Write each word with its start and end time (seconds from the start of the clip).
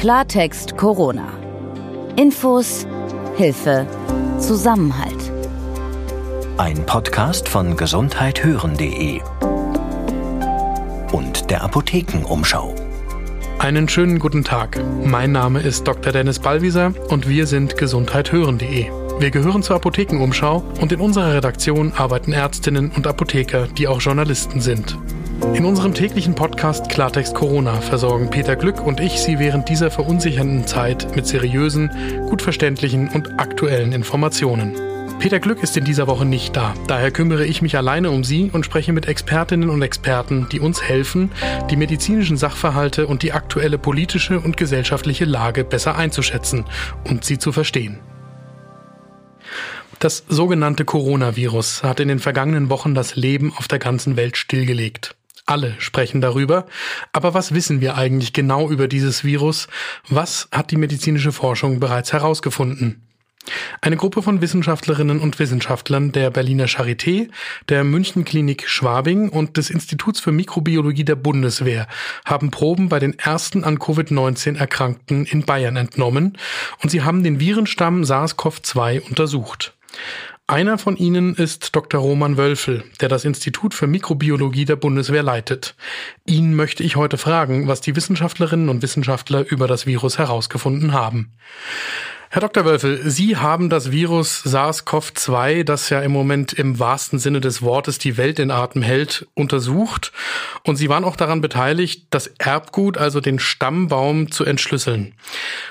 Klartext 0.00 0.78
Corona. 0.78 1.28
Infos, 2.16 2.86
Hilfe, 3.36 3.86
Zusammenhalt. 4.38 5.30
Ein 6.56 6.86
Podcast 6.86 7.46
von 7.46 7.76
gesundheithören.de 7.76 9.20
und 11.12 11.50
der 11.50 11.62
Apothekenumschau. 11.62 12.74
Einen 13.58 13.90
schönen 13.90 14.18
guten 14.18 14.42
Tag. 14.42 14.82
Mein 15.04 15.32
Name 15.32 15.60
ist 15.60 15.86
Dr. 15.86 16.14
Dennis 16.14 16.38
Ballwieser 16.38 16.94
und 17.10 17.28
wir 17.28 17.46
sind 17.46 17.76
gesundheithören.de. 17.76 18.86
Wir 19.18 19.30
gehören 19.30 19.62
zur 19.62 19.76
Apothekenumschau 19.76 20.64
und 20.80 20.92
in 20.92 21.00
unserer 21.00 21.34
Redaktion 21.34 21.92
arbeiten 21.92 22.32
Ärztinnen 22.32 22.90
und 22.90 23.06
Apotheker, 23.06 23.66
die 23.66 23.86
auch 23.86 24.00
Journalisten 24.00 24.62
sind. 24.62 24.96
In 25.42 25.64
unserem 25.64 25.94
täglichen 25.94 26.34
Podcast 26.34 26.88
Klartext 26.88 27.34
Corona 27.34 27.80
versorgen 27.80 28.30
Peter 28.30 28.56
Glück 28.56 28.80
und 28.84 29.00
ich 29.00 29.20
Sie 29.20 29.38
während 29.38 29.68
dieser 29.68 29.90
verunsichernden 29.90 30.66
Zeit 30.66 31.14
mit 31.16 31.26
seriösen, 31.26 31.90
gut 32.28 32.42
verständlichen 32.42 33.08
und 33.08 33.40
aktuellen 33.40 33.92
Informationen. 33.92 34.74
Peter 35.18 35.38
Glück 35.38 35.62
ist 35.62 35.76
in 35.76 35.84
dieser 35.84 36.06
Woche 36.06 36.24
nicht 36.24 36.56
da. 36.56 36.72
Daher 36.86 37.10
kümmere 37.10 37.44
ich 37.44 37.60
mich 37.60 37.76
alleine 37.76 38.10
um 38.10 38.24
Sie 38.24 38.50
und 38.50 38.64
spreche 38.64 38.94
mit 38.94 39.06
Expertinnen 39.06 39.68
und 39.68 39.82
Experten, 39.82 40.46
die 40.50 40.60
uns 40.60 40.82
helfen, 40.82 41.30
die 41.70 41.76
medizinischen 41.76 42.38
Sachverhalte 42.38 43.06
und 43.06 43.22
die 43.22 43.32
aktuelle 43.32 43.76
politische 43.76 44.40
und 44.40 44.56
gesellschaftliche 44.56 45.26
Lage 45.26 45.64
besser 45.64 45.96
einzuschätzen 45.96 46.64
und 47.04 47.24
sie 47.24 47.36
zu 47.36 47.52
verstehen. 47.52 47.98
Das 49.98 50.24
sogenannte 50.28 50.86
Coronavirus 50.86 51.82
hat 51.82 52.00
in 52.00 52.08
den 52.08 52.20
vergangenen 52.20 52.70
Wochen 52.70 52.94
das 52.94 53.16
Leben 53.16 53.52
auf 53.54 53.68
der 53.68 53.78
ganzen 53.78 54.16
Welt 54.16 54.38
stillgelegt. 54.38 55.16
Alle 55.46 55.74
sprechen 55.78 56.20
darüber. 56.20 56.66
Aber 57.12 57.34
was 57.34 57.54
wissen 57.54 57.80
wir 57.80 57.96
eigentlich 57.96 58.32
genau 58.32 58.70
über 58.70 58.88
dieses 58.88 59.24
Virus? 59.24 59.68
Was 60.08 60.48
hat 60.52 60.70
die 60.70 60.76
medizinische 60.76 61.32
Forschung 61.32 61.80
bereits 61.80 62.12
herausgefunden? 62.12 63.02
Eine 63.80 63.96
Gruppe 63.96 64.22
von 64.22 64.42
Wissenschaftlerinnen 64.42 65.18
und 65.18 65.38
Wissenschaftlern 65.38 66.12
der 66.12 66.30
Berliner 66.30 66.66
Charité, 66.66 67.30
der 67.70 67.84
München 67.84 68.24
Klinik 68.24 68.68
Schwabing 68.68 69.30
und 69.30 69.56
des 69.56 69.70
Instituts 69.70 70.20
für 70.20 70.30
Mikrobiologie 70.30 71.04
der 71.04 71.16
Bundeswehr 71.16 71.88
haben 72.26 72.50
Proben 72.50 72.90
bei 72.90 72.98
den 72.98 73.18
ersten 73.18 73.64
an 73.64 73.78
Covid-19 73.78 74.58
Erkrankten 74.58 75.24
in 75.24 75.44
Bayern 75.44 75.76
entnommen 75.76 76.36
und 76.82 76.90
sie 76.90 77.02
haben 77.02 77.24
den 77.24 77.40
Virenstamm 77.40 78.04
SARS-CoV-2 78.04 79.00
untersucht. 79.08 79.72
Einer 80.50 80.78
von 80.78 80.96
ihnen 80.96 81.36
ist 81.36 81.76
Dr. 81.76 82.00
Roman 82.00 82.36
Wölfel, 82.36 82.82
der 83.00 83.08
das 83.08 83.24
Institut 83.24 83.72
für 83.72 83.86
Mikrobiologie 83.86 84.64
der 84.64 84.74
Bundeswehr 84.74 85.22
leitet. 85.22 85.76
Ihn 86.26 86.56
möchte 86.56 86.82
ich 86.82 86.96
heute 86.96 87.18
fragen, 87.18 87.68
was 87.68 87.80
die 87.80 87.94
Wissenschaftlerinnen 87.94 88.68
und 88.68 88.82
Wissenschaftler 88.82 89.48
über 89.48 89.68
das 89.68 89.86
Virus 89.86 90.18
herausgefunden 90.18 90.92
haben. 90.92 91.30
Herr 92.32 92.42
Dr. 92.42 92.64
Wölfel, 92.64 93.10
Sie 93.10 93.38
haben 93.38 93.70
das 93.70 93.90
Virus 93.90 94.44
SARS-CoV-2, 94.46 95.64
das 95.64 95.90
ja 95.90 96.00
im 96.00 96.12
Moment 96.12 96.52
im 96.52 96.78
wahrsten 96.78 97.18
Sinne 97.18 97.40
des 97.40 97.60
Wortes 97.60 97.98
die 97.98 98.16
Welt 98.16 98.38
in 98.38 98.52
Atem 98.52 98.82
hält, 98.82 99.26
untersucht. 99.34 100.12
Und 100.62 100.76
Sie 100.76 100.88
waren 100.88 101.02
auch 101.02 101.16
daran 101.16 101.40
beteiligt, 101.40 102.06
das 102.10 102.28
Erbgut, 102.38 102.98
also 102.98 103.20
den 103.20 103.40
Stammbaum, 103.40 104.30
zu 104.30 104.44
entschlüsseln. 104.44 105.14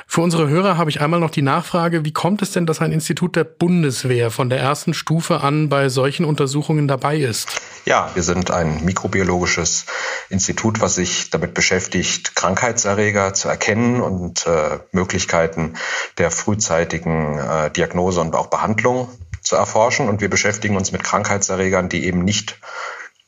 Für 0.05 0.19
unsere 0.19 0.49
Hörer 0.49 0.77
habe 0.77 0.89
ich 0.89 0.99
einmal 0.99 1.21
noch 1.21 1.29
die 1.29 1.43
Nachfrage, 1.43 2.03
wie 2.03 2.11
kommt 2.11 2.41
es 2.41 2.51
denn, 2.51 2.65
dass 2.65 2.81
ein 2.81 2.91
Institut 2.91 3.37
der 3.37 3.45
Bundeswehr 3.45 4.29
von 4.29 4.49
der 4.49 4.59
ersten 4.59 4.93
Stufe 4.93 5.39
an 5.39 5.69
bei 5.69 5.87
solchen 5.87 6.25
Untersuchungen 6.25 6.89
dabei 6.89 7.19
ist? 7.19 7.61
Ja, 7.89 8.11
wir 8.13 8.21
sind 8.21 8.51
ein 8.51 8.85
mikrobiologisches 8.85 9.87
Institut, 10.29 10.79
was 10.79 10.93
sich 10.93 11.31
damit 11.31 11.55
beschäftigt, 11.55 12.35
Krankheitserreger 12.35 13.33
zu 13.33 13.47
erkennen 13.49 13.99
und 13.99 14.45
äh, 14.45 14.77
Möglichkeiten 14.91 15.73
der 16.19 16.29
frühzeitigen 16.29 17.39
äh, 17.39 17.71
Diagnose 17.71 18.21
und 18.21 18.35
auch 18.35 18.45
Behandlung 18.45 19.09
zu 19.41 19.55
erforschen. 19.55 20.07
Und 20.07 20.21
wir 20.21 20.29
beschäftigen 20.29 20.77
uns 20.77 20.91
mit 20.91 21.03
Krankheitserregern, 21.03 21.89
die 21.89 22.05
eben 22.05 22.23
nicht 22.23 22.59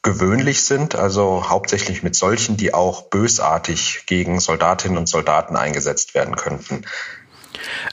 gewöhnlich 0.03 0.63
sind, 0.63 0.93
also 0.93 1.49
hauptsächlich 1.49 2.03
mit 2.03 2.15
solchen, 2.15 2.55
die 2.55 2.71
auch 2.71 3.09
bösartig 3.09 4.03
gegen 4.05 4.39
Soldatinnen 4.39 4.99
und 4.99 5.09
Soldaten 5.09 5.55
eingesetzt 5.55 6.13
werden 6.13 6.35
könnten. 6.35 6.85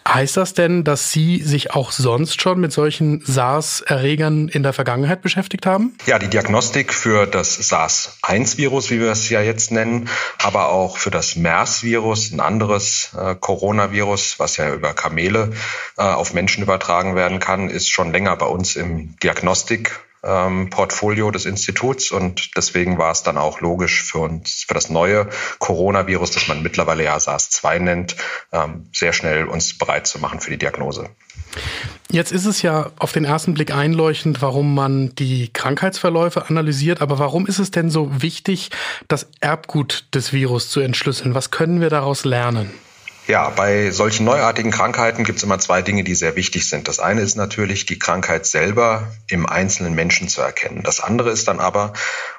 Heißt 0.07 0.37
das 0.37 0.55
denn, 0.55 0.85
dass 0.85 1.13
Sie 1.13 1.43
sich 1.43 1.73
auch 1.73 1.93
sonst 1.93 2.41
schon 2.41 2.61
mit 2.61 2.73
solchen 2.73 3.23
SARS-Erregern 3.25 4.49
in 4.49 4.63
der 4.63 4.73
Vergangenheit 4.73 5.23
beschäftigt 5.23 5.67
haben? 5.67 5.95
Ja, 6.07 6.19
die 6.19 6.29
Diagnostik 6.29 6.93
für 6.93 7.27
das 7.27 7.57
SARS-1-Virus, 7.69 8.91
wie 8.91 9.01
wir 9.01 9.11
es 9.11 9.29
ja 9.29 9.41
jetzt 9.41 9.71
nennen, 9.71 10.09
aber 10.43 10.71
auch 10.71 10.99
für 10.99 11.11
das 11.11 11.37
MERS-Virus, 11.37 12.33
ein 12.33 12.41
anderes 12.41 13.11
äh, 13.19 13.35
Coronavirus, 13.35 14.39
was 14.39 14.57
ja 14.57 14.73
über 14.73 14.95
Kamele 14.95 15.53
äh, 15.97 16.03
auf 16.03 16.35
Menschen 16.35 16.63
übertragen 16.63 17.15
werden 17.15 17.39
kann, 17.39 17.71
ist 17.71 17.91
schon 17.91 18.13
länger 18.13 18.37
bei 18.37 18.47
uns 18.47 18.77
im 18.77 19.17
Diagnostik 19.23 20.01
ähm, 20.23 20.71
Portfolio 20.71 21.31
des 21.31 21.47
Instituts 21.47 22.11
und 22.11 22.57
deswegen 22.57 22.99
war 22.99 23.13
es 23.13 23.23
dann 23.23 23.37
auch 23.37 23.61
logisch 23.61 24.03
für 24.03 24.19
uns, 24.19 24.65
für 24.67 24.75
das 24.75 24.91
neue 24.91 25.29
Coronavirus, 25.59 26.33
das 26.33 26.49
man 26.49 26.63
mittlerweile 26.63 27.05
ja 27.05 27.19
SARS-2 27.19 27.79
nennt, 27.79 28.17
ähm, 28.53 28.89
sehr 28.93 29.13
schnell 29.13 29.45
uns 29.47 29.77
bereit 29.77 30.07
zu 30.07 30.19
machen 30.19 30.41
für 30.41 30.51
die 30.51 30.59
Diagnose. 30.59 31.09
Jetzt 32.11 32.33
ist 32.33 32.47
es 32.47 32.63
ja 32.63 32.91
auf 32.99 33.13
den 33.13 33.25
ersten 33.25 33.55
Blick 33.55 33.73
einleuchtend, 33.73 34.41
warum 34.41 34.75
man 34.75 35.15
die 35.15 35.51
Krankheitsverläufe 35.53 36.47
analysiert, 36.47 37.01
aber 37.01 37.19
warum 37.19 37.47
ist 37.47 37.59
es 37.59 37.71
denn 37.71 37.91
so 37.91 38.23
wichtig, 38.23 38.71
das 39.09 39.29
Erbgut 39.41 40.07
des 40.15 40.33
Virus 40.33 40.71
zu 40.71 40.81
entschlüsseln? 40.81 41.35
Was 41.35 41.51
können 41.51 41.81
wir 41.81 41.91
daraus 41.91 42.25
lernen? 42.25 42.71
Ja, 43.29 43.51
bei 43.51 43.91
solchen 43.91 44.25
neuartigen 44.25 44.71
Krankheiten 44.71 45.23
gibt 45.23 45.37
es 45.37 45.43
immer 45.43 45.59
zwei 45.59 45.83
Dinge, 45.83 46.03
die 46.03 46.15
sehr 46.15 46.35
wichtig 46.35 46.67
sind. 46.67 46.89
Das 46.89 46.99
eine 46.99 47.21
ist 47.21 47.37
natürlich, 47.37 47.85
die 47.85 47.99
Krankheit 47.99 48.47
selber 48.47 49.07
im 49.27 49.45
einzelnen 49.45 49.95
Menschen 49.95 50.29
zu 50.29 50.41
erkennen. 50.41 50.83
Das 50.83 51.01
andere 51.01 51.29
ist 51.29 51.47
dann 51.47 51.61
aber, 51.61 51.93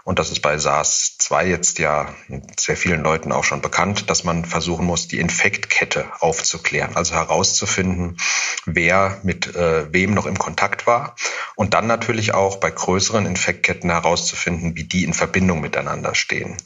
und 0.03 0.17
das 0.17 0.31
ist 0.31 0.39
bei 0.39 0.57
SARS-2 0.57 1.45
jetzt 1.45 1.77
ja 1.77 2.11
sehr 2.57 2.75
vielen 2.75 3.03
Leuten 3.03 3.31
auch 3.31 3.43
schon 3.43 3.61
bekannt, 3.61 4.09
dass 4.09 4.23
man 4.23 4.45
versuchen 4.45 4.87
muss, 4.87 5.07
die 5.07 5.19
Infektkette 5.19 6.05
aufzuklären, 6.21 6.95
also 6.95 7.13
herauszufinden, 7.13 8.17
wer 8.65 9.19
mit 9.21 9.55
äh, 9.55 9.93
wem 9.93 10.15
noch 10.15 10.25
im 10.25 10.39
Kontakt 10.39 10.87
war 10.87 11.15
und 11.53 11.75
dann 11.75 11.85
natürlich 11.85 12.33
auch 12.33 12.55
bei 12.55 12.71
größeren 12.71 13.27
Infektketten 13.27 13.91
herauszufinden, 13.91 14.75
wie 14.75 14.85
die 14.85 15.03
in 15.03 15.13
Verbindung 15.13 15.61
miteinander 15.61 16.15
stehen. 16.15 16.57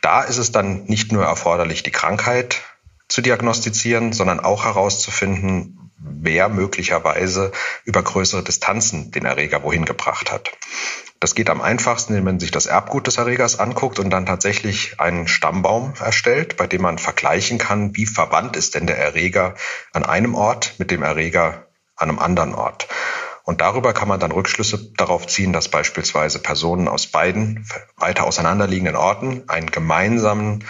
Da 0.00 0.22
ist 0.22 0.38
es 0.38 0.52
dann 0.52 0.84
nicht 0.84 1.10
nur 1.10 1.24
erforderlich, 1.24 1.82
die 1.82 1.90
Krankheit 1.90 2.62
zu 3.18 3.22
diagnostizieren, 3.22 4.12
sondern 4.12 4.38
auch 4.38 4.64
herauszufinden, 4.64 5.90
wer 5.98 6.48
möglicherweise 6.48 7.50
über 7.84 8.00
größere 8.00 8.44
Distanzen 8.44 9.10
den 9.10 9.24
Erreger 9.24 9.64
wohin 9.64 9.84
gebracht 9.84 10.30
hat. 10.30 10.52
Das 11.18 11.34
geht 11.34 11.50
am 11.50 11.60
einfachsten, 11.60 12.14
wenn 12.14 12.22
man 12.22 12.38
sich 12.38 12.52
das 12.52 12.66
Erbgut 12.66 13.08
des 13.08 13.16
Erregers 13.16 13.58
anguckt 13.58 13.98
und 13.98 14.10
dann 14.10 14.24
tatsächlich 14.24 15.00
einen 15.00 15.26
Stammbaum 15.26 15.94
erstellt, 15.98 16.56
bei 16.56 16.68
dem 16.68 16.82
man 16.82 16.98
vergleichen 16.98 17.58
kann, 17.58 17.96
wie 17.96 18.06
verwandt 18.06 18.54
ist 18.54 18.76
denn 18.76 18.86
der 18.86 18.98
Erreger 18.98 19.56
an 19.92 20.04
einem 20.04 20.36
Ort 20.36 20.74
mit 20.78 20.92
dem 20.92 21.02
Erreger 21.02 21.66
an 21.96 22.10
einem 22.10 22.20
anderen 22.20 22.54
Ort. 22.54 22.86
Und 23.42 23.62
darüber 23.62 23.94
kann 23.94 24.06
man 24.06 24.20
dann 24.20 24.30
Rückschlüsse 24.30 24.92
darauf 24.96 25.26
ziehen, 25.26 25.52
dass 25.52 25.68
beispielsweise 25.68 26.38
Personen 26.38 26.86
aus 26.86 27.08
beiden 27.08 27.66
weiter 27.96 28.26
auseinanderliegenden 28.26 28.94
Orten 28.94 29.42
einen 29.48 29.72
gemeinsamen 29.72 30.64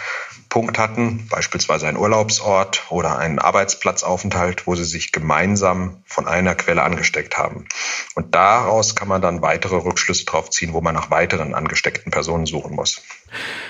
Punkt 0.49 0.79
hatten, 0.79 1.27
beispielsweise 1.29 1.87
ein 1.87 1.95
Urlaubsort 1.95 2.83
oder 2.89 3.19
einen 3.19 3.37
Arbeitsplatzaufenthalt, 3.37 4.65
wo 4.65 4.73
sie 4.75 4.83
sich 4.83 5.11
gemeinsam 5.11 6.03
von 6.05 6.27
einer 6.27 6.55
Quelle 6.55 6.81
angesteckt 6.81 7.37
haben. 7.37 7.67
Und 8.15 8.33
daraus 8.33 8.95
kann 8.95 9.07
man 9.07 9.21
dann 9.21 9.43
weitere 9.43 9.75
Rückschlüsse 9.75 10.25
darauf 10.25 10.49
ziehen, 10.49 10.73
wo 10.73 10.81
man 10.81 10.95
nach 10.95 11.11
weiteren 11.11 11.53
angesteckten 11.53 12.11
Personen 12.11 12.47
suchen 12.47 12.75
muss. 12.75 13.01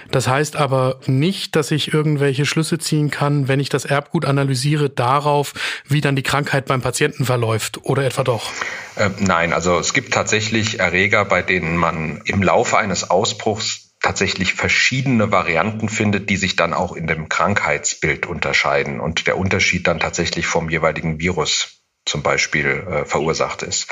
Das 0.10 0.30
heißt 0.30 0.56
aber 0.56 1.02
nicht, 1.06 1.58
dass 1.58 1.72
ich 1.72 1.94
irgendwelche 1.94 2.46
Schlüsse 2.46 2.80
ziehen 2.80 3.12
kann, 3.12 3.50
wenn 3.50 3.60
ich 3.60 3.68
das 3.68 3.84
Erbgut 3.84 4.24
analysiere, 4.24 4.90
darauf, 4.90 5.54
wie 5.86 6.00
dann 6.00 6.16
die 6.16 6.24
Krankheit 6.24 6.66
beim 6.66 6.82
Patienten 6.82 7.26
verläuft 7.26 7.84
oder 7.84 8.06
etwa 8.06 8.24
doch? 8.24 8.50
Äh, 8.96 9.10
nein, 9.20 9.52
also 9.52 9.78
es 9.80 9.94
gibt 9.94 10.14
tatsächlich 10.14 10.80
Erreger, 10.80 11.26
bei 11.26 11.42
denen 11.42 11.76
man 11.76 12.22
im 12.24 12.42
Laufe 12.42 12.78
eines 12.78 13.10
Ausbruchs 13.10 13.89
tatsächlich 14.02 14.54
verschiedene 14.54 15.32
Varianten 15.32 15.90
findet, 15.90 16.30
die 16.30 16.38
sich 16.38 16.56
dann 16.56 16.74
auch 16.74 16.96
in 16.96 17.08
dem 17.08 17.30
Krankheitsbild 17.30 18.26
unterscheiden 18.26 19.00
und 19.00 19.28
der 19.28 19.38
Unterschied 19.38 19.88
dann 19.88 20.00
tatsächlich 20.00 20.48
vom 20.48 20.70
jeweiligen 20.70 21.20
Virus 21.20 21.84
zum 22.06 22.24
Beispiel 22.24 22.66
äh, 22.66 23.06
verursacht 23.06 23.62
ist. 23.62 23.88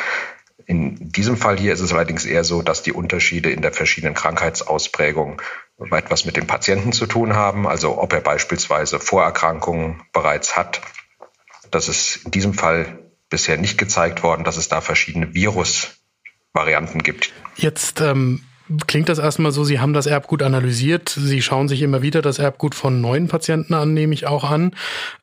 In 0.65 1.11
diesem 1.11 1.37
Fall 1.37 1.57
hier 1.57 1.73
ist 1.73 1.81
es 1.81 1.93
allerdings 1.93 2.25
eher 2.25 2.43
so, 2.43 2.61
dass 2.61 2.83
die 2.83 2.91
Unterschiede 2.91 3.51
in 3.51 3.61
der 3.61 3.71
verschiedenen 3.71 4.15
Krankheitsausprägung 4.15 5.41
etwas 5.91 6.25
mit 6.25 6.35
dem 6.35 6.47
Patienten 6.47 6.91
zu 6.91 7.05
tun 7.05 7.35
haben, 7.35 7.67
also 7.67 8.01
ob 8.01 8.11
er 8.13 8.21
beispielsweise 8.21 8.99
Vorerkrankungen 8.99 10.01
bereits 10.11 10.57
hat. 10.57 10.81
Das 11.69 11.87
ist 11.87 12.25
in 12.25 12.31
diesem 12.31 12.53
Fall 12.53 12.99
bisher 13.29 13.57
nicht 13.57 13.77
gezeigt 13.77 14.23
worden, 14.23 14.43
dass 14.43 14.57
es 14.57 14.69
da 14.69 14.81
verschiedene 14.81 15.33
Virusvarianten 15.33 17.03
gibt. 17.03 17.31
Jetzt 17.55 18.01
ähm, 18.01 18.43
klingt 18.87 19.09
das 19.09 19.19
erstmal 19.19 19.51
so, 19.51 19.63
Sie 19.63 19.79
haben 19.79 19.93
das 19.93 20.05
Erbgut 20.05 20.43
analysiert. 20.43 21.09
Sie 21.09 21.41
schauen 21.41 21.67
sich 21.67 21.81
immer 21.81 22.01
wieder 22.01 22.21
das 22.21 22.39
Erbgut 22.39 22.75
von 22.75 23.01
neuen 23.01 23.27
Patienten 23.27 23.73
an, 23.73 23.93
nehme 23.93 24.13
ich 24.13 24.27
auch 24.27 24.43
an. 24.43 24.71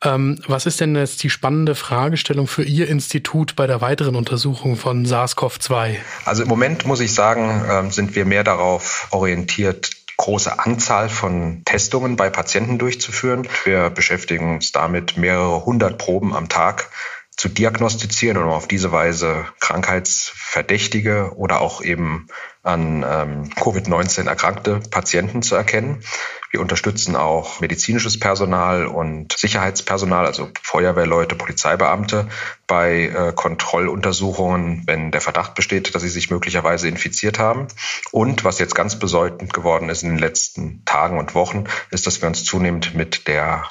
Ähm, 0.03 0.39
was 0.47 0.65
ist 0.65 0.81
denn 0.81 0.95
jetzt 0.95 1.23
die 1.23 1.29
spannende 1.29 1.75
Fragestellung 1.75 2.47
für 2.47 2.63
Ihr 2.63 2.87
Institut 2.87 3.55
bei 3.55 3.67
der 3.67 3.81
weiteren 3.81 4.15
Untersuchung 4.15 4.75
von 4.75 5.05
SARS-CoV-2? 5.05 5.95
Also 6.25 6.43
im 6.43 6.49
Moment 6.49 6.85
muss 6.85 6.99
ich 6.99 7.13
sagen, 7.13 7.63
ähm, 7.69 7.91
sind 7.91 8.15
wir 8.15 8.25
mehr 8.25 8.43
darauf 8.43 9.07
orientiert, 9.11 9.91
große 10.17 10.59
Anzahl 10.59 11.09
von 11.09 11.63
Testungen 11.65 12.15
bei 12.15 12.29
Patienten 12.29 12.77
durchzuführen. 12.77 13.47
Wir 13.65 13.89
beschäftigen 13.89 14.55
uns 14.55 14.71
damit, 14.71 15.17
mehrere 15.17 15.65
hundert 15.65 15.97
Proben 15.97 16.33
am 16.33 16.47
Tag 16.47 16.89
zu 17.37 17.49
diagnostizieren 17.49 18.37
und 18.37 18.49
auf 18.49 18.67
diese 18.67 18.91
Weise 18.91 19.45
Krankheitsverdächtige 19.59 21.33
oder 21.35 21.59
auch 21.61 21.81
eben 21.81 22.27
an 22.63 23.05
ähm, 23.07 23.49
Covid-19 23.51 24.27
erkrankte 24.27 24.79
Patienten 24.89 25.43
zu 25.43 25.55
erkennen. 25.55 26.01
Wir 26.49 26.61
unterstützen 26.61 27.15
auch 27.15 27.59
medizinisches 27.59 28.19
Personal 28.19 28.87
und 28.87 29.33
Sicherheitspersonal, 29.33 30.25
also 30.25 30.49
Feuerwehrleute, 30.63 31.35
Polizeibeamte 31.35 32.27
bei 32.65 33.07
äh, 33.07 33.33
Kontrolluntersuchungen, 33.35 34.83
wenn 34.87 35.11
der 35.11 35.21
Verdacht 35.21 35.53
besteht, 35.53 35.93
dass 35.93 36.01
sie 36.01 36.09
sich 36.09 36.31
möglicherweise 36.31 36.87
infiziert 36.87 37.37
haben. 37.37 37.67
Und 38.11 38.45
was 38.45 38.57
jetzt 38.57 38.73
ganz 38.73 38.97
bedeutend 38.97 39.53
geworden 39.53 39.89
ist 39.89 40.03
in 40.03 40.09
den 40.09 40.19
letzten 40.19 40.83
Tagen 40.85 41.19
und 41.19 41.35
Wochen, 41.35 41.65
ist, 41.91 42.07
dass 42.07 42.21
wir 42.21 42.27
uns 42.27 42.45
zunehmend 42.45 42.95
mit 42.95 43.27
der 43.27 43.65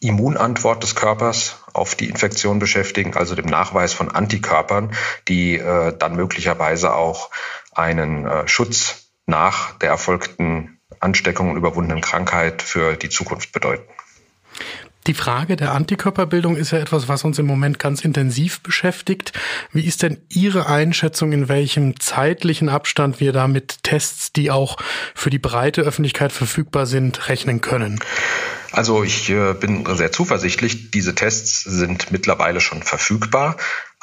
Immunantwort 0.00 0.82
des 0.82 0.94
Körpers 0.94 1.62
auf 1.72 1.94
die 1.94 2.08
Infektion 2.08 2.58
beschäftigen, 2.58 3.14
also 3.16 3.34
dem 3.34 3.46
Nachweis 3.46 3.92
von 3.92 4.10
Antikörpern, 4.10 4.92
die 5.28 5.56
äh, 5.56 5.96
dann 5.96 6.16
möglicherweise 6.16 6.94
auch 6.94 7.30
einen 7.72 8.26
äh, 8.26 8.48
Schutz 8.48 9.10
nach 9.26 9.76
der 9.78 9.90
erfolgten 9.90 10.80
Ansteckung 11.00 11.50
und 11.50 11.56
überwundenen 11.56 12.00
Krankheit 12.00 12.62
für 12.62 12.96
die 12.96 13.08
Zukunft 13.08 13.52
bedeuten. 13.52 13.88
Die 15.06 15.14
Frage 15.14 15.54
der 15.54 15.72
Antikörperbildung 15.72 16.56
ist 16.56 16.72
ja 16.72 16.78
etwas, 16.78 17.06
was 17.08 17.22
uns 17.22 17.38
im 17.38 17.46
Moment 17.46 17.78
ganz 17.78 18.04
intensiv 18.04 18.60
beschäftigt. 18.60 19.32
Wie 19.72 19.86
ist 19.86 20.02
denn 20.02 20.18
Ihre 20.28 20.66
Einschätzung, 20.66 21.32
in 21.32 21.48
welchem 21.48 22.00
zeitlichen 22.00 22.68
Abstand 22.68 23.20
wir 23.20 23.32
da 23.32 23.46
mit 23.46 23.84
Tests, 23.84 24.32
die 24.32 24.50
auch 24.50 24.78
für 25.14 25.30
die 25.30 25.38
breite 25.38 25.82
Öffentlichkeit 25.82 26.32
verfügbar 26.32 26.86
sind, 26.86 27.28
rechnen 27.28 27.60
können? 27.60 28.00
Also 28.72 29.04
ich 29.04 29.30
äh, 29.30 29.54
bin 29.54 29.86
sehr 29.94 30.10
zuversichtlich. 30.10 30.90
Diese 30.90 31.14
Tests 31.14 31.62
sind 31.62 32.10
mittlerweile 32.10 32.60
schon 32.60 32.82
verfügbar. 32.82 33.56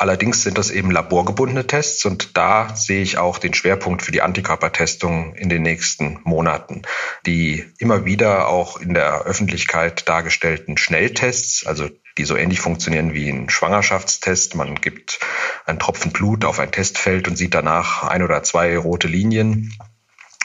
Allerdings 0.03 0.43
sind 0.43 0.57
das 0.57 0.69
eben 0.69 0.91
laborgebundene 0.91 1.65
Tests 1.65 2.03
und 2.03 2.35
da 2.35 2.75
sehe 2.75 3.01
ich 3.01 3.17
auch 3.17 3.37
den 3.37 3.53
Schwerpunkt 3.53 4.01
für 4.01 4.11
die 4.11 4.21
Antikörpertestung 4.21 5.33
in 5.33 5.47
den 5.47 5.61
nächsten 5.61 6.19
Monaten. 6.25 6.81
Die 7.25 7.71
immer 7.77 8.03
wieder 8.03 8.49
auch 8.49 8.81
in 8.81 8.93
der 8.93 9.21
Öffentlichkeit 9.21 10.09
dargestellten 10.09 10.75
Schnelltests, 10.75 11.65
also 11.65 11.87
die 12.17 12.25
so 12.25 12.35
ähnlich 12.35 12.59
funktionieren 12.59 13.13
wie 13.13 13.29
ein 13.29 13.49
Schwangerschaftstest. 13.49 14.55
Man 14.55 14.75
gibt 14.75 15.21
einen 15.65 15.79
Tropfen 15.79 16.11
Blut 16.11 16.43
auf 16.43 16.59
ein 16.59 16.73
Testfeld 16.73 17.29
und 17.29 17.37
sieht 17.37 17.53
danach 17.53 18.03
ein 18.03 18.23
oder 18.23 18.43
zwei 18.43 18.77
rote 18.77 19.07
Linien 19.07 19.73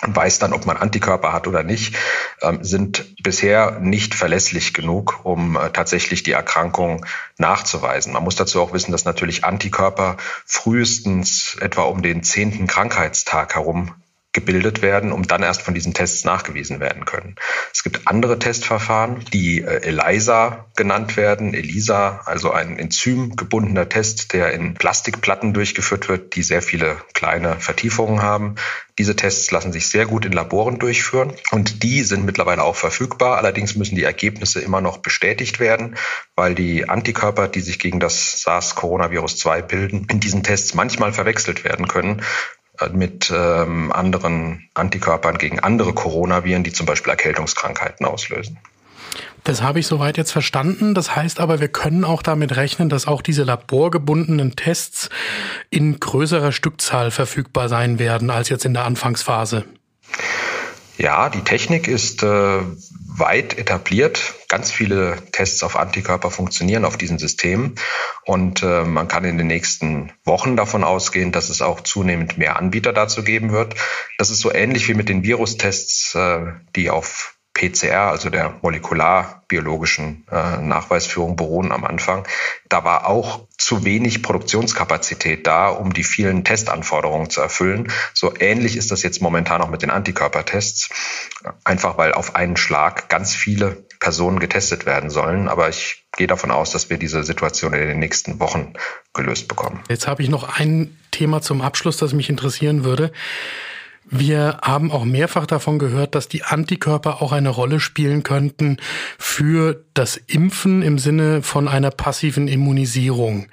weiß 0.02 0.38
dann, 0.38 0.52
ob 0.52 0.66
man 0.66 0.76
Antikörper 0.76 1.32
hat 1.32 1.46
oder 1.46 1.62
nicht, 1.62 1.96
ähm, 2.42 2.62
sind 2.62 3.22
bisher 3.22 3.80
nicht 3.80 4.14
verlässlich 4.14 4.74
genug, 4.74 5.20
um 5.24 5.56
äh, 5.56 5.70
tatsächlich 5.70 6.22
die 6.22 6.32
Erkrankung 6.32 7.04
nachzuweisen. 7.36 8.12
Man 8.12 8.24
muss 8.24 8.36
dazu 8.36 8.60
auch 8.60 8.72
wissen, 8.72 8.92
dass 8.92 9.04
natürlich 9.04 9.44
Antikörper 9.44 10.16
frühestens 10.46 11.56
etwa 11.60 11.82
um 11.82 12.02
den 12.02 12.22
zehnten 12.22 12.66
Krankheitstag 12.66 13.54
herum 13.54 13.94
gebildet 14.32 14.82
werden, 14.82 15.10
um 15.10 15.26
dann 15.26 15.42
erst 15.42 15.62
von 15.62 15.72
diesen 15.72 15.94
Tests 15.94 16.24
nachgewiesen 16.24 16.80
werden 16.80 17.06
können. 17.06 17.36
Es 17.72 17.82
gibt 17.82 18.06
andere 18.06 18.38
Testverfahren, 18.38 19.24
die 19.32 19.62
äh, 19.62 19.82
ELISA 19.82 20.66
genannt 20.76 21.16
werden. 21.16 21.54
ELISA, 21.54 22.20
also 22.26 22.52
ein 22.52 22.78
enzymgebundener 22.78 23.88
Test, 23.88 24.34
der 24.34 24.52
in 24.52 24.74
Plastikplatten 24.74 25.54
durchgeführt 25.54 26.08
wird, 26.10 26.36
die 26.36 26.42
sehr 26.42 26.60
viele 26.60 26.96
kleine 27.14 27.58
Vertiefungen 27.58 28.20
haben. 28.20 28.56
Diese 28.98 29.16
Tests 29.16 29.50
lassen 29.50 29.72
sich 29.72 29.88
sehr 29.88 30.06
gut 30.06 30.26
in 30.26 30.32
Laboren 30.32 30.78
durchführen 30.78 31.32
und 31.52 31.82
die 31.82 32.02
sind 32.02 32.26
mittlerweile 32.26 32.64
auch 32.64 32.76
verfügbar. 32.76 33.38
Allerdings 33.38 33.76
müssen 33.76 33.94
die 33.94 34.02
Ergebnisse 34.02 34.60
immer 34.60 34.80
noch 34.80 34.98
bestätigt 34.98 35.58
werden, 35.58 35.96
weil 36.36 36.54
die 36.54 36.88
Antikörper, 36.88 37.48
die 37.48 37.60
sich 37.60 37.78
gegen 37.78 38.00
das 38.00 38.42
SARS-Coronavirus 38.42 39.38
2 39.38 39.62
bilden, 39.62 40.06
in 40.10 40.20
diesen 40.20 40.42
Tests 40.42 40.74
manchmal 40.74 41.12
verwechselt 41.12 41.64
werden 41.64 41.88
können 41.88 42.22
mit 42.92 43.32
ähm, 43.34 43.92
anderen 43.92 44.68
Antikörpern 44.74 45.38
gegen 45.38 45.60
andere 45.60 45.92
Coronaviren, 45.92 46.64
die 46.64 46.72
zum 46.72 46.86
Beispiel 46.86 47.10
Erkältungskrankheiten 47.10 48.06
auslösen. 48.06 48.58
Das 49.44 49.62
habe 49.62 49.80
ich 49.80 49.86
soweit 49.86 50.18
jetzt 50.18 50.32
verstanden. 50.32 50.94
Das 50.94 51.16
heißt 51.16 51.40
aber, 51.40 51.60
wir 51.60 51.68
können 51.68 52.04
auch 52.04 52.22
damit 52.22 52.56
rechnen, 52.56 52.88
dass 52.88 53.06
auch 53.06 53.22
diese 53.22 53.44
laborgebundenen 53.44 54.56
Tests 54.56 55.08
in 55.70 55.98
größerer 55.98 56.52
Stückzahl 56.52 57.10
verfügbar 57.10 57.68
sein 57.68 57.98
werden 57.98 58.30
als 58.30 58.48
jetzt 58.48 58.64
in 58.64 58.74
der 58.74 58.84
Anfangsphase. 58.84 59.64
Ja, 60.98 61.28
die 61.28 61.42
Technik 61.42 61.86
ist 61.86 62.24
äh, 62.24 62.60
weit 63.06 63.56
etabliert. 63.56 64.34
Ganz 64.48 64.72
viele 64.72 65.16
Tests 65.30 65.62
auf 65.62 65.76
Antikörper 65.76 66.32
funktionieren 66.32 66.84
auf 66.84 66.96
diesen 66.96 67.18
Systemen. 67.18 67.76
Und 68.24 68.64
äh, 68.64 68.82
man 68.82 69.06
kann 69.06 69.24
in 69.24 69.38
den 69.38 69.46
nächsten 69.46 70.12
Wochen 70.24 70.56
davon 70.56 70.82
ausgehen, 70.82 71.30
dass 71.30 71.50
es 71.50 71.62
auch 71.62 71.82
zunehmend 71.82 72.36
mehr 72.36 72.56
Anbieter 72.56 72.92
dazu 72.92 73.22
geben 73.22 73.52
wird. 73.52 73.76
Das 74.18 74.30
ist 74.30 74.40
so 74.40 74.52
ähnlich 74.52 74.88
wie 74.88 74.94
mit 74.94 75.08
den 75.08 75.22
Virustests, 75.22 76.16
äh, 76.16 76.46
die 76.74 76.90
auf 76.90 77.37
PCR, 77.58 78.10
also 78.10 78.30
der 78.30 78.54
molekularbiologischen 78.62 80.24
äh, 80.30 80.58
Nachweisführung 80.58 81.36
beruhen 81.36 81.72
am 81.72 81.84
Anfang, 81.84 82.26
da 82.68 82.84
war 82.84 83.06
auch 83.06 83.46
zu 83.58 83.84
wenig 83.84 84.22
Produktionskapazität 84.22 85.46
da, 85.46 85.68
um 85.68 85.92
die 85.92 86.04
vielen 86.04 86.44
Testanforderungen 86.44 87.28
zu 87.28 87.40
erfüllen. 87.40 87.92
So 88.14 88.32
ähnlich 88.38 88.76
ist 88.76 88.92
das 88.92 89.02
jetzt 89.02 89.20
momentan 89.20 89.60
auch 89.60 89.68
mit 89.68 89.82
den 89.82 89.90
Antikörpertests, 89.90 90.90
einfach 91.64 91.98
weil 91.98 92.12
auf 92.12 92.36
einen 92.36 92.56
Schlag 92.56 93.08
ganz 93.08 93.34
viele 93.34 93.84
Personen 93.98 94.38
getestet 94.38 94.86
werden 94.86 95.10
sollen. 95.10 95.48
Aber 95.48 95.68
ich 95.68 96.04
gehe 96.16 96.28
davon 96.28 96.52
aus, 96.52 96.70
dass 96.70 96.90
wir 96.90 96.98
diese 96.98 97.24
Situation 97.24 97.74
in 97.74 97.88
den 97.88 97.98
nächsten 97.98 98.38
Wochen 98.38 98.74
gelöst 99.12 99.48
bekommen. 99.48 99.82
Jetzt 99.88 100.06
habe 100.06 100.22
ich 100.22 100.28
noch 100.28 100.58
ein 100.58 100.96
Thema 101.10 101.42
zum 101.42 101.60
Abschluss, 101.60 101.96
das 101.96 102.12
mich 102.12 102.30
interessieren 102.30 102.84
würde. 102.84 103.12
Wir 104.10 104.58
haben 104.62 104.90
auch 104.90 105.04
mehrfach 105.04 105.44
davon 105.44 105.78
gehört, 105.78 106.14
dass 106.14 106.28
die 106.28 106.42
Antikörper 106.42 107.20
auch 107.20 107.32
eine 107.32 107.50
Rolle 107.50 107.78
spielen 107.78 108.22
könnten 108.22 108.78
für 109.18 109.84
das 109.92 110.16
Impfen 110.16 110.80
im 110.80 110.98
Sinne 110.98 111.42
von 111.42 111.68
einer 111.68 111.90
passiven 111.90 112.48
Immunisierung. 112.48 113.48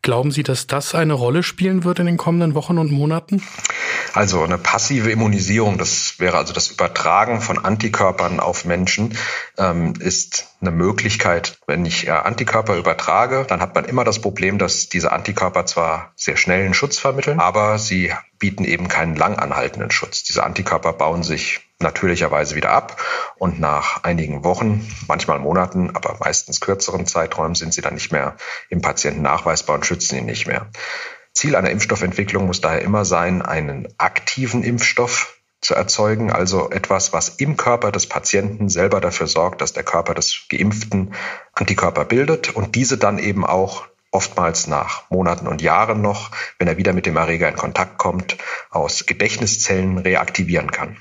Glauben 0.00 0.30
Sie, 0.30 0.42
dass 0.42 0.66
das 0.66 0.94
eine 0.94 1.12
Rolle 1.12 1.42
spielen 1.42 1.84
wird 1.84 1.98
in 1.98 2.06
den 2.06 2.16
kommenden 2.16 2.54
Wochen 2.54 2.78
und 2.78 2.90
Monaten? 2.90 3.42
Also 4.14 4.42
eine 4.42 4.56
passive 4.56 5.10
Immunisierung, 5.10 5.76
das 5.76 6.14
wäre 6.18 6.38
also 6.38 6.54
das 6.54 6.68
Übertragen 6.68 7.42
von 7.42 7.62
Antikörpern 7.62 8.40
auf 8.40 8.64
Menschen, 8.64 9.18
ähm, 9.58 9.94
ist 9.98 10.54
eine 10.60 10.70
Möglichkeit. 10.70 11.58
Wenn 11.66 11.84
ich 11.84 12.10
Antikörper 12.10 12.76
übertrage, 12.76 13.44
dann 13.46 13.60
hat 13.60 13.74
man 13.74 13.84
immer 13.84 14.04
das 14.04 14.20
Problem, 14.20 14.58
dass 14.58 14.88
diese 14.88 15.12
Antikörper 15.12 15.66
zwar 15.66 16.12
sehr 16.16 16.36
schnell 16.36 16.64
einen 16.64 16.74
Schutz 16.74 16.98
vermitteln, 16.98 17.40
aber 17.40 17.78
sie 17.78 18.12
bieten 18.38 18.64
eben 18.64 18.88
keinen 18.88 19.16
langanhaltenden 19.16 19.90
Schutz. 19.90 20.22
Diese 20.24 20.44
Antikörper 20.44 20.92
bauen 20.92 21.22
sich 21.22 21.60
natürlicherweise 21.80 22.54
wieder 22.54 22.70
ab 22.70 23.00
und 23.36 23.60
nach 23.60 24.02
einigen 24.04 24.44
Wochen, 24.44 24.86
manchmal 25.06 25.38
Monaten, 25.38 25.94
aber 25.94 26.16
meistens 26.20 26.60
kürzeren 26.60 27.06
Zeiträumen 27.06 27.54
sind 27.54 27.72
sie 27.72 27.80
dann 27.80 27.94
nicht 27.94 28.12
mehr 28.12 28.36
im 28.68 28.80
Patienten 28.80 29.22
nachweisbar 29.22 29.76
und 29.76 29.86
schützen 29.86 30.16
ihn 30.16 30.26
nicht 30.26 30.46
mehr. 30.46 30.70
Ziel 31.34 31.54
einer 31.54 31.70
Impfstoffentwicklung 31.70 32.46
muss 32.46 32.60
daher 32.60 32.82
immer 32.82 33.04
sein, 33.04 33.42
einen 33.42 33.88
aktiven 33.98 34.64
Impfstoff 34.64 35.38
zu 35.60 35.74
erzeugen, 35.74 36.32
also 36.32 36.70
etwas, 36.70 37.12
was 37.12 37.28
im 37.30 37.56
Körper 37.56 37.92
des 37.92 38.06
Patienten 38.06 38.68
selber 38.68 39.00
dafür 39.00 39.26
sorgt, 39.26 39.60
dass 39.60 39.72
der 39.72 39.82
Körper 39.82 40.14
des 40.14 40.46
Geimpften 40.48 41.14
Antikörper 41.52 42.04
bildet 42.04 42.54
und 42.54 42.74
diese 42.74 42.96
dann 42.96 43.18
eben 43.18 43.44
auch 43.44 43.86
oftmals 44.10 44.66
nach 44.66 45.10
Monaten 45.10 45.46
und 45.46 45.62
Jahren 45.62 46.00
noch, 46.00 46.30
wenn 46.58 46.68
er 46.68 46.76
wieder 46.76 46.92
mit 46.92 47.06
dem 47.06 47.16
Erreger 47.16 47.48
in 47.48 47.56
Kontakt 47.56 47.98
kommt, 47.98 48.36
aus 48.70 49.06
Gedächtniszellen 49.06 49.98
reaktivieren 49.98 50.70
kann. 50.70 50.96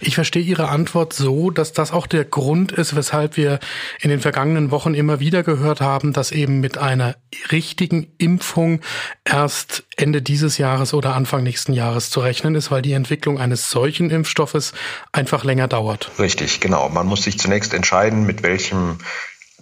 Ich 0.00 0.14
verstehe 0.14 0.42
Ihre 0.42 0.68
Antwort 0.68 1.12
so, 1.12 1.50
dass 1.50 1.72
das 1.72 1.92
auch 1.92 2.06
der 2.06 2.24
Grund 2.24 2.72
ist, 2.72 2.96
weshalb 2.96 3.36
wir 3.36 3.58
in 4.00 4.10
den 4.10 4.20
vergangenen 4.20 4.70
Wochen 4.70 4.94
immer 4.94 5.20
wieder 5.20 5.42
gehört 5.42 5.80
haben, 5.80 6.12
dass 6.12 6.32
eben 6.32 6.60
mit 6.60 6.78
einer 6.78 7.16
richtigen 7.50 8.08
Impfung 8.18 8.80
erst 9.24 9.84
Ende 9.96 10.22
dieses 10.22 10.58
Jahres 10.58 10.94
oder 10.94 11.14
Anfang 11.14 11.42
nächsten 11.42 11.72
Jahres 11.72 12.10
zu 12.10 12.20
rechnen 12.20 12.54
ist, 12.54 12.70
weil 12.70 12.82
die 12.82 12.92
Entwicklung 12.92 13.38
eines 13.38 13.70
solchen 13.70 14.10
Impfstoffes 14.10 14.72
einfach 15.12 15.44
länger 15.44 15.68
dauert. 15.68 16.10
Richtig, 16.18 16.60
genau. 16.60 16.88
Man 16.88 17.06
muss 17.06 17.22
sich 17.22 17.38
zunächst 17.38 17.74
entscheiden, 17.74 18.24
mit 18.24 18.42
welchem 18.42 18.98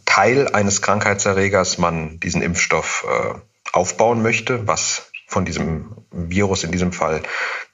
Teil 0.06 0.48
eines 0.48 0.80
Krankheitserregers 0.80 1.76
man 1.76 2.18
diesen 2.20 2.40
Impfstoff 2.40 3.06
äh, 3.06 3.38
aufbauen 3.72 4.22
möchte, 4.22 4.66
was 4.66 5.10
von 5.26 5.44
diesem 5.44 6.06
Virus 6.10 6.64
in 6.64 6.70
diesem 6.72 6.92
Fall 6.92 7.22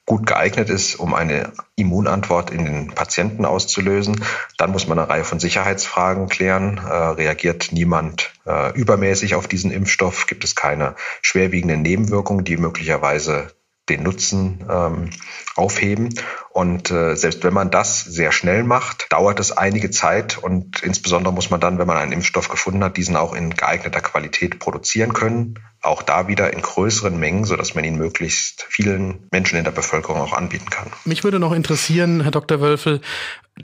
gut 0.05 0.25
geeignet 0.25 0.69
ist, 0.69 0.95
um 0.95 1.13
eine 1.13 1.53
Immunantwort 1.75 2.49
in 2.49 2.65
den 2.65 2.87
Patienten 2.89 3.45
auszulösen. 3.45 4.23
Dann 4.57 4.71
muss 4.71 4.87
man 4.87 4.99
eine 4.99 5.07
Reihe 5.07 5.23
von 5.23 5.39
Sicherheitsfragen 5.39 6.27
klären. 6.27 6.77
Äh, 6.77 6.91
reagiert 6.91 7.69
niemand 7.71 8.33
äh, 8.45 8.73
übermäßig 8.73 9.35
auf 9.35 9.47
diesen 9.47 9.71
Impfstoff? 9.71 10.27
Gibt 10.27 10.43
es 10.43 10.55
keine 10.55 10.95
schwerwiegenden 11.21 11.81
Nebenwirkungen, 11.83 12.43
die 12.43 12.57
möglicherweise 12.57 13.47
den 13.89 14.03
Nutzen 14.03 14.65
ähm, 14.69 15.09
aufheben. 15.55 16.13
Und 16.51 16.91
äh, 16.91 17.15
selbst 17.15 17.43
wenn 17.43 17.53
man 17.53 17.71
das 17.71 18.03
sehr 18.03 18.31
schnell 18.31 18.63
macht, 18.63 19.11
dauert 19.11 19.39
es 19.39 19.51
einige 19.51 19.91
Zeit 19.91 20.37
und 20.37 20.83
insbesondere 20.83 21.33
muss 21.33 21.49
man 21.49 21.59
dann, 21.59 21.79
wenn 21.79 21.87
man 21.87 21.97
einen 21.97 22.13
Impfstoff 22.13 22.47
gefunden 22.49 22.83
hat, 22.83 22.97
diesen 22.97 23.15
auch 23.15 23.33
in 23.33 23.55
geeigneter 23.55 24.01
Qualität 24.01 24.59
produzieren 24.59 25.13
können. 25.13 25.59
Auch 25.83 26.01
da 26.01 26.27
wieder 26.27 26.53
in 26.53 26.61
größeren 26.61 27.17
Mengen, 27.17 27.45
sodass 27.45 27.75
man 27.75 27.83
ihn 27.83 27.97
möglichst 27.97 28.65
vielen 28.69 29.27
Menschen 29.31 29.57
in 29.57 29.65
der 29.65 29.71
Bevölkerung 29.71 30.21
auch 30.21 30.33
anbieten 30.33 30.69
kann. 30.69 30.91
Mich 31.05 31.23
würde 31.23 31.39
noch 31.39 31.51
interessieren, 31.51 32.21
Herr 32.21 32.31
Dr. 32.31 32.61
Wölfel, 32.61 33.01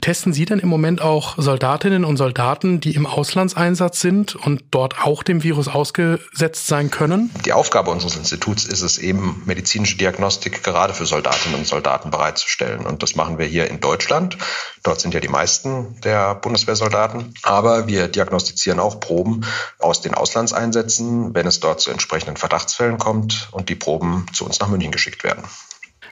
Testen 0.00 0.32
Sie 0.32 0.44
denn 0.44 0.60
im 0.60 0.68
Moment 0.68 1.02
auch 1.02 1.34
Soldatinnen 1.36 2.04
und 2.04 2.16
Soldaten, 2.16 2.78
die 2.78 2.94
im 2.94 3.06
Auslandseinsatz 3.06 4.00
sind 4.00 4.36
und 4.36 4.62
dort 4.70 5.02
auch 5.02 5.24
dem 5.24 5.42
Virus 5.42 5.66
ausgesetzt 5.66 6.68
sein 6.68 6.92
können? 6.92 7.30
Die 7.44 7.52
Aufgabe 7.52 7.90
unseres 7.90 8.14
Instituts 8.14 8.66
ist 8.66 8.82
es 8.82 8.98
eben, 8.98 9.42
medizinische 9.46 9.96
Diagnostik 9.96 10.62
gerade 10.62 10.94
für 10.94 11.06
Soldatinnen 11.06 11.58
und 11.58 11.66
Soldaten 11.66 12.12
bereitzustellen. 12.12 12.86
Und 12.86 13.02
das 13.02 13.16
machen 13.16 13.38
wir 13.38 13.46
hier 13.46 13.68
in 13.68 13.80
Deutschland. 13.80 14.38
Dort 14.82 15.00
sind 15.00 15.14
ja 15.14 15.20
die 15.20 15.28
meisten 15.28 16.00
der 16.00 16.34
Bundeswehrsoldaten. 16.34 17.34
Aber 17.42 17.86
wir 17.86 18.08
diagnostizieren 18.08 18.80
auch 18.80 19.00
Proben 19.00 19.42
aus 19.78 20.00
den 20.00 20.14
Auslandseinsätzen, 20.14 21.34
wenn 21.34 21.46
es 21.46 21.60
dort 21.60 21.80
zu 21.80 21.90
entsprechenden 21.90 22.36
Verdachtsfällen 22.36 22.98
kommt 22.98 23.48
und 23.52 23.68
die 23.68 23.74
Proben 23.74 24.26
zu 24.32 24.44
uns 24.44 24.60
nach 24.60 24.68
München 24.68 24.90
geschickt 24.90 25.24
werden. 25.24 25.44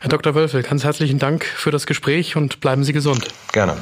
Herr 0.00 0.10
Dr. 0.10 0.34
Wölfel, 0.34 0.62
ganz 0.62 0.84
herzlichen 0.84 1.18
Dank 1.18 1.44
für 1.44 1.70
das 1.70 1.86
Gespräch 1.86 2.36
und 2.36 2.60
bleiben 2.60 2.84
Sie 2.84 2.92
gesund. 2.92 3.28
Gerne. 3.52 3.76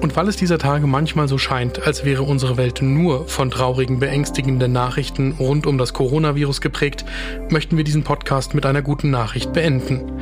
Und 0.00 0.16
weil 0.16 0.28
es 0.28 0.36
dieser 0.36 0.58
Tage 0.58 0.86
manchmal 0.86 1.28
so 1.28 1.38
scheint, 1.38 1.86
als 1.86 2.04
wäre 2.04 2.22
unsere 2.22 2.56
Welt 2.56 2.82
nur 2.82 3.26
von 3.26 3.50
traurigen, 3.50 3.98
beängstigenden 3.98 4.72
Nachrichten 4.72 5.32
rund 5.38 5.66
um 5.66 5.78
das 5.78 5.92
Coronavirus 5.92 6.60
geprägt, 6.60 7.04
möchten 7.48 7.76
wir 7.76 7.84
diesen 7.84 8.04
Podcast 8.04 8.54
mit 8.54 8.66
einer 8.66 8.82
guten 8.82 9.10
Nachricht 9.10 9.52
beenden. 9.52 10.12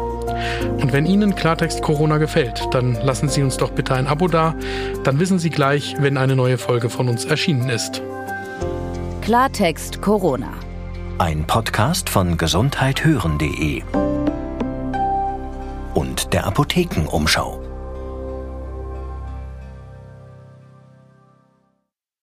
Und 0.81 0.93
wenn 0.93 1.07
Ihnen 1.07 1.35
Klartext 1.35 1.83
Corona 1.83 2.19
gefällt, 2.19 2.63
dann 2.73 2.95
lassen 3.03 3.29
Sie 3.29 3.43
uns 3.43 3.57
doch 3.57 3.71
bitte 3.71 3.95
ein 3.95 4.07
Abo 4.07 4.29
da. 4.29 4.55
Dann 5.05 5.19
wissen 5.19 5.39
Sie 5.39 5.51
gleich, 5.51 5.97
wenn 5.99 6.17
eine 6.17 6.37
neue 6.37 6.59
Folge 6.59 6.91
von 6.91 7.09
uns 7.09 7.25
erschienen 7.25 7.69
ist. 7.69 8.03
Klartext 9.23 10.03
Corona. 10.03 10.53
Ein 11.19 11.47
Podcast 11.47 12.11
von 12.11 12.37
gesundheithören.de 12.37 13.83
und 15.95 16.33
der 16.33 16.47
Apothekenumschau. 16.47 17.64